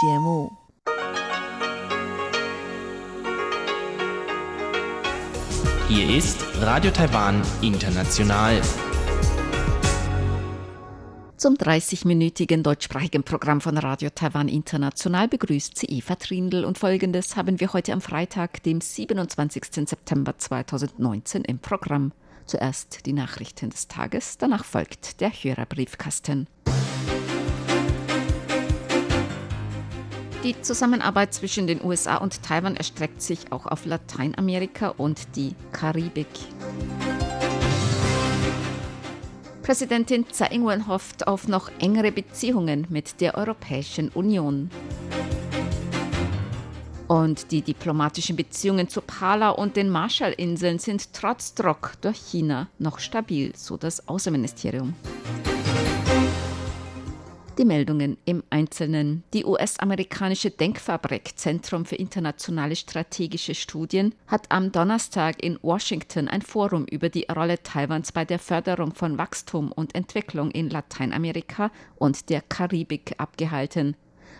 [0.00, 0.50] 节目。
[5.88, 8.60] Hier ist Radio Taiwan International.
[11.36, 17.60] Zum 30-minütigen deutschsprachigen Programm von Radio Taiwan International begrüßt sie Eva Trindl und folgendes haben
[17.60, 19.86] wir heute am Freitag, dem 27.
[19.86, 22.12] September 2019 im Programm.
[22.46, 26.48] Zuerst die Nachrichten des Tages, danach folgt der Hörerbriefkasten.
[30.46, 36.28] Die Zusammenarbeit zwischen den USA und Taiwan erstreckt sich auch auf Lateinamerika und die Karibik.
[39.64, 44.70] Präsidentin Tsai Ing-wen hofft auf noch engere Beziehungen mit der Europäischen Union.
[47.08, 53.00] Und die diplomatischen Beziehungen zu Palau und den Marshallinseln sind trotz Druck durch China noch
[53.00, 54.94] stabil, so das Außenministerium.
[57.58, 59.22] Die Meldungen im Einzelnen.
[59.32, 66.84] Die US-amerikanische Denkfabrik Zentrum für internationale strategische Studien hat am Donnerstag in Washington ein Forum
[66.84, 72.42] über die Rolle Taiwans bei der Förderung von Wachstum und Entwicklung in Lateinamerika und der
[72.42, 73.96] Karibik abgehalten.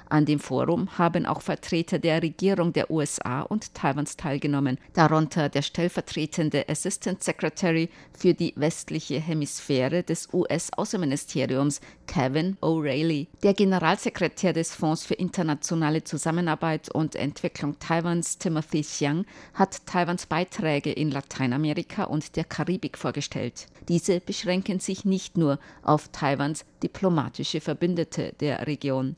[0.08, 5.62] An dem Forum haben auch Vertreter der Regierung der USA und Taiwans teilgenommen, darunter der
[5.62, 15.04] stellvertretende Assistant Secretary für die westliche Hemisphäre des US-Außenministeriums Kevin O'Reilly, der Generalsekretär des Fonds
[15.04, 22.44] für internationale Zusammenarbeit und Entwicklung Taiwans Timothy Xiang hat Taiwans Beiträge in Lateinamerika und der
[22.44, 23.66] Karibik vorgestellt.
[23.88, 29.16] Diese beschränken sich nicht nur auf Taiwans diplomatische Verbündete der Region.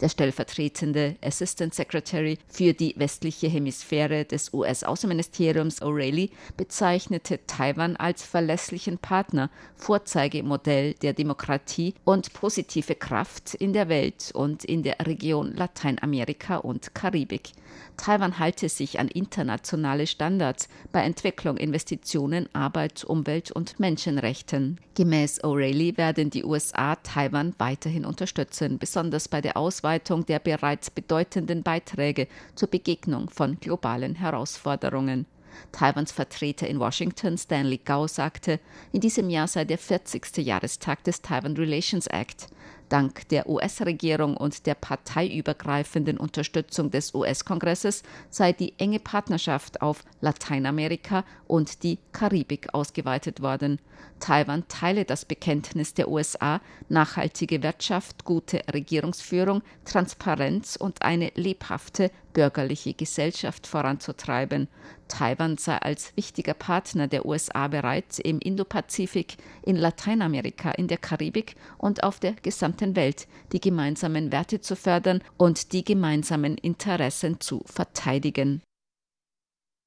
[0.00, 8.98] Der stellvertretende Assistant Secretary für die westliche Hemisphäre des US-Außenministeriums O'Reilly bezeichnete Taiwan als verlässlichen
[8.98, 16.56] Partner, Vorzeigemodell der Demokratie und positive Kraft in der Welt und in der Region Lateinamerika
[16.56, 17.52] und Karibik.
[17.96, 24.78] Taiwan halte sich an internationale Standards bei Entwicklung, Investitionen, Arbeit, Umwelt und Menschenrechten.
[24.94, 31.62] Gemäß O'Reilly werden die USA Taiwan weiterhin unterstützen, besonders bei der Ausweitung der bereits bedeutenden
[31.62, 32.26] Beiträge
[32.56, 35.26] zur Begegnung von globalen Herausforderungen.
[35.70, 38.58] Taiwans Vertreter in Washington, Stanley Gao, sagte,
[38.92, 40.38] in diesem Jahr sei der 40.
[40.38, 42.48] Jahrestag des Taiwan Relations Act.
[42.88, 51.24] Dank der US-Regierung und der parteiübergreifenden Unterstützung des US-Kongresses sei die enge Partnerschaft auf Lateinamerika
[51.46, 53.78] und die Karibik ausgeweitet worden.
[54.20, 62.92] Taiwan teile das Bekenntnis der USA, nachhaltige Wirtschaft, gute Regierungsführung, Transparenz und eine lebhafte bürgerliche
[62.92, 64.68] Gesellschaft voranzutreiben.
[65.08, 71.56] Taiwan sei als wichtiger Partner der USA bereit, im Indopazifik, in Lateinamerika, in der Karibik
[71.78, 77.62] und auf der gesamten Welt die gemeinsamen Werte zu fördern und die gemeinsamen Interessen zu
[77.64, 78.60] verteidigen.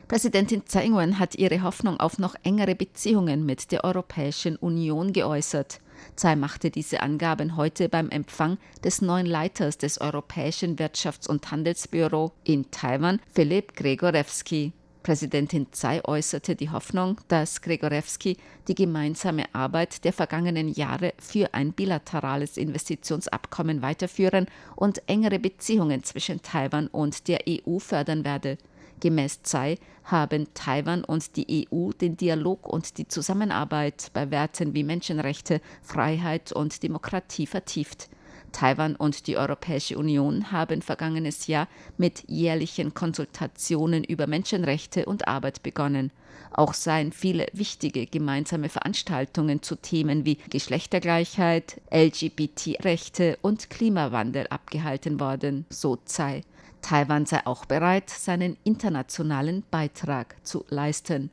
[0.07, 5.81] Präsidentin Tsai Ing-wen hat ihre Hoffnung auf noch engere Beziehungen mit der Europäischen Union geäußert.
[6.15, 12.31] Tsai machte diese Angaben heute beim Empfang des neuen Leiters des Europäischen Wirtschafts- und Handelsbüro
[12.43, 14.73] in Taiwan, Philipp Gregorewski.
[15.03, 21.71] Präsidentin Tsai äußerte die Hoffnung, dass Gregorewski die gemeinsame Arbeit der vergangenen Jahre für ein
[21.71, 28.57] bilaterales Investitionsabkommen weiterführen und engere Beziehungen zwischen Taiwan und der EU fördern werde.
[28.99, 34.83] Gemäß Tsai haben Taiwan und die EU den Dialog und die Zusammenarbeit bei Werten wie
[34.83, 38.09] Menschenrechte, Freiheit und Demokratie vertieft.
[38.51, 41.67] Taiwan und die Europäische Union haben vergangenes Jahr
[41.97, 46.11] mit jährlichen Konsultationen über Menschenrechte und Arbeit begonnen.
[46.51, 55.65] Auch seien viele wichtige gemeinsame Veranstaltungen zu Themen wie Geschlechtergleichheit, LGBT-Rechte und Klimawandel abgehalten worden,
[55.69, 56.41] so Tsai.
[56.81, 61.31] Taiwan sei auch bereit, seinen internationalen Beitrag zu leisten.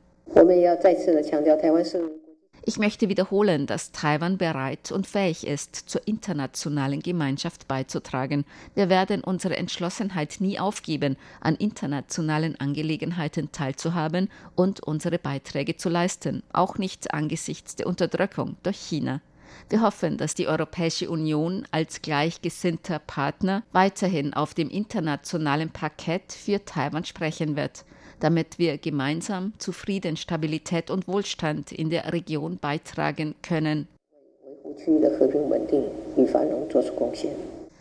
[2.69, 8.45] Ich möchte wiederholen, dass Taiwan bereit und fähig ist, zur internationalen Gemeinschaft beizutragen.
[8.75, 16.43] Wir werden unsere Entschlossenheit nie aufgeben, an internationalen Angelegenheiten teilzuhaben und unsere Beiträge zu leisten,
[16.53, 19.21] auch nicht angesichts der Unterdrückung durch China.
[19.69, 26.65] Wir hoffen, dass die Europäische Union als gleichgesinnter Partner weiterhin auf dem internationalen Parkett für
[26.65, 27.85] Taiwan sprechen wird,
[28.21, 33.89] damit wir gemeinsam zu Frieden, Stabilität und Wohlstand in der Region beitragen können.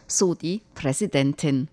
[0.07, 1.67] So die Präsidentin.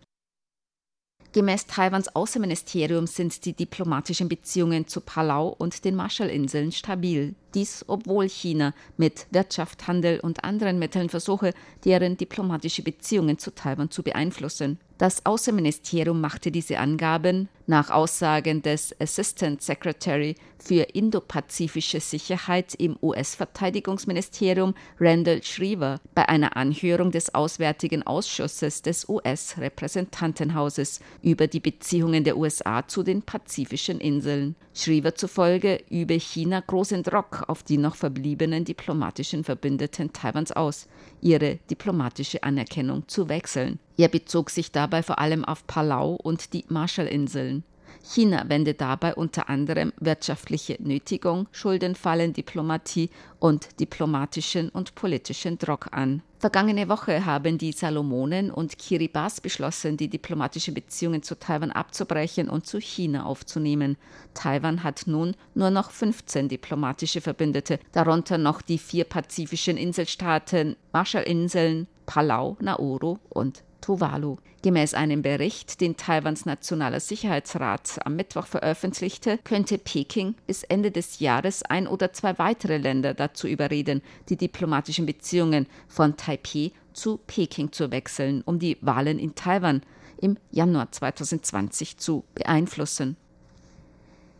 [1.35, 7.35] Gemäß Taiwans Außenministerium sind die diplomatischen Beziehungen zu Palau und den Marshallinseln stabil.
[7.55, 11.55] Dies, obwohl China mit Wirtschaft, Handel und anderen Mitteln versuche,
[11.87, 14.79] deren diplomatische Beziehungen zu Taiwan zu beeinflussen.
[14.99, 24.75] Das Außenministerium machte diese Angaben nach Aussagen des Assistant Secretary für indopazifische Sicherheit im US-Verteidigungsministerium
[25.01, 32.87] Randall Schriever bei einer Anhörung des Auswärtigen Ausschusses des US-Repräsentantenhauses über die Beziehungen der USA
[32.87, 34.55] zu den pazifischen Inseln.
[34.75, 40.87] Schriever zufolge übe China großen Druck auf die noch verbliebenen diplomatischen Verbündeten Taiwans aus,
[41.21, 43.79] ihre diplomatische Anerkennung zu wechseln.
[43.97, 47.65] Er bezog sich dabei vor allem auf Palau und die Marshallinseln.
[48.05, 56.23] China wende dabei unter anderem wirtschaftliche Nötigung, Schuldenfallen, Diplomatie und diplomatischen und politischen Druck an.
[56.39, 62.67] Vergangene Woche haben die Salomonen und Kiribati beschlossen, die diplomatischen Beziehungen zu Taiwan abzubrechen und
[62.67, 63.97] zu China aufzunehmen.
[64.35, 71.87] Taiwan hat nun nur noch 15 diplomatische Verbündete, darunter noch die vier pazifischen Inselstaaten Marshallinseln,
[72.07, 74.37] Palau, Nauru und Tuvalu.
[74.63, 81.19] Gemäß einem Bericht, den Taiwans Nationaler Sicherheitsrat am Mittwoch veröffentlichte, könnte Peking bis Ende des
[81.19, 84.01] Jahres ein oder zwei weitere Länder dazu überreden,
[84.31, 89.83] die diplomatischen Beziehungen von Taipeh zu Peking zu wechseln, um die Wahlen in Taiwan
[90.21, 93.17] im Januar 2020 zu beeinflussen.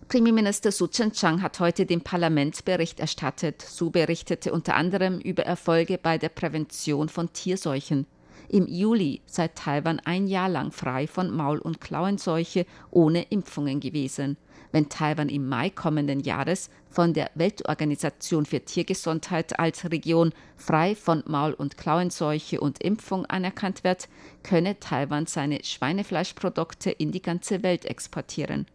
[0.07, 3.63] Premierminister Su Chen-chang hat heute dem Parlament Bericht erstattet.
[3.63, 8.07] Su berichtete unter anderem über Erfolge bei der Prävention von Tierseuchen
[8.53, 14.37] im Juli sei Taiwan ein Jahr lang frei von Maul- und Klauenseuche ohne Impfungen gewesen.
[14.73, 21.23] Wenn Taiwan im Mai kommenden Jahres von der Weltorganisation für Tiergesundheit als Region frei von
[21.27, 24.09] Maul- und Klauenseuche und Impfung anerkannt wird,
[24.43, 28.67] könne Taiwan seine Schweinefleischprodukte in die ganze Welt exportieren.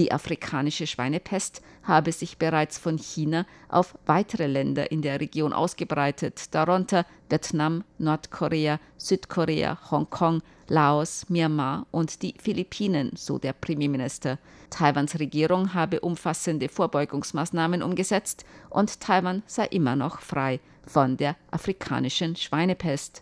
[0.00, 6.54] Die afrikanische Schweinepest habe sich bereits von China auf weitere Länder in der Region ausgebreitet,
[6.54, 14.38] darunter Vietnam, Nordkorea, Südkorea, Hongkong, Laos, Myanmar und die Philippinen, so der Premierminister.
[14.70, 22.36] Taiwans Regierung habe umfassende Vorbeugungsmaßnahmen umgesetzt und Taiwan sei immer noch frei von der afrikanischen
[22.36, 23.20] Schweinepest.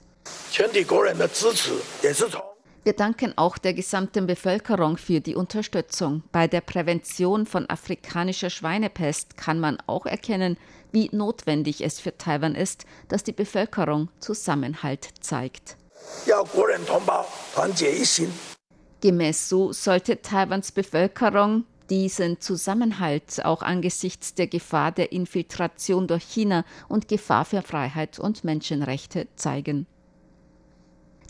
[2.88, 6.22] Wir danken auch der gesamten Bevölkerung für die Unterstützung.
[6.32, 10.56] Bei der Prävention von afrikanischer Schweinepest kann man auch erkennen,
[10.90, 15.76] wie notwendig es für Taiwan ist, dass die Bevölkerung Zusammenhalt zeigt.
[19.02, 26.64] Gemäß so sollte Taiwans Bevölkerung diesen Zusammenhalt auch angesichts der Gefahr der Infiltration durch China
[26.88, 29.86] und Gefahr für Freiheit und Menschenrechte zeigen.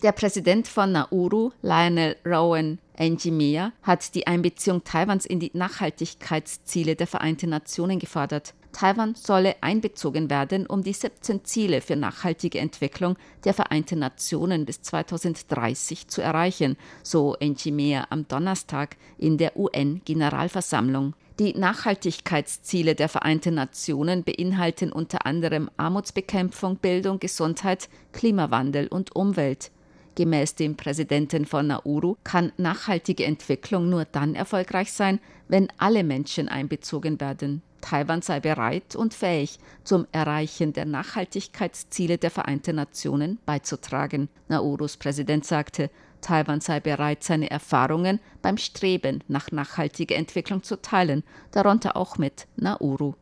[0.04, 7.08] Der Präsident von Nauru, Lionel Rowan Njimea, hat die Einbeziehung Taiwans in die Nachhaltigkeitsziele der
[7.08, 8.54] Vereinten Nationen gefordert.
[8.70, 14.82] Taiwan solle einbezogen werden, um die 17 Ziele für nachhaltige Entwicklung der Vereinten Nationen bis
[14.82, 21.14] 2030 zu erreichen, so Njimea am Donnerstag in der UN-Generalversammlung.
[21.40, 29.72] Die Nachhaltigkeitsziele der Vereinten Nationen beinhalten unter anderem Armutsbekämpfung, Bildung, Gesundheit, Klimawandel und Umwelt.
[30.18, 36.48] Gemäß dem Präsidenten von Nauru kann nachhaltige Entwicklung nur dann erfolgreich sein, wenn alle Menschen
[36.48, 37.62] einbezogen werden.
[37.80, 44.28] Taiwan sei bereit und fähig, zum Erreichen der Nachhaltigkeitsziele der Vereinten Nationen beizutragen.
[44.48, 45.88] Naurus Präsident sagte,
[46.20, 52.48] Taiwan sei bereit, seine Erfahrungen beim Streben nach nachhaltiger Entwicklung zu teilen, darunter auch mit
[52.56, 53.14] Nauru.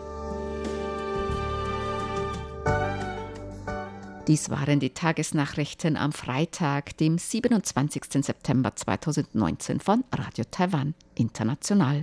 [4.26, 8.24] Dies waren die Tagesnachrichten am Freitag, dem 27.
[8.24, 12.02] September 2019 von Radio Taiwan International.